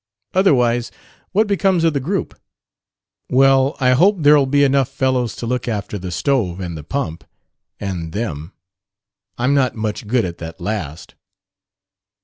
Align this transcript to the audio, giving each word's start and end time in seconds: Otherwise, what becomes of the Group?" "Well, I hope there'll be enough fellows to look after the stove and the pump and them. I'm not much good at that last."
Otherwise, 0.33 0.89
what 1.31 1.45
becomes 1.45 1.83
of 1.83 1.93
the 1.93 1.99
Group?" 1.99 2.33
"Well, 3.29 3.75
I 3.79 3.91
hope 3.91 4.15
there'll 4.17 4.47
be 4.47 4.63
enough 4.63 4.89
fellows 4.89 5.35
to 5.35 5.45
look 5.45 5.67
after 5.67 5.99
the 5.99 6.09
stove 6.09 6.59
and 6.59 6.75
the 6.75 6.83
pump 6.83 7.23
and 7.79 8.11
them. 8.11 8.51
I'm 9.37 9.53
not 9.53 9.75
much 9.75 10.07
good 10.07 10.25
at 10.25 10.39
that 10.39 10.59
last." 10.59 11.13